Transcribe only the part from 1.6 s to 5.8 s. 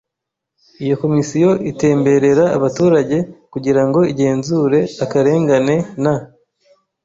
itemberera abaturage kugira ngo igenzure akarengane